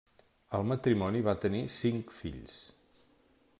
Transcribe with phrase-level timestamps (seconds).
[0.59, 2.59] El matrimoni va tenir cinc fills.